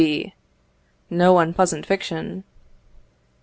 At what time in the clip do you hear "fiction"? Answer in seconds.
1.85-2.43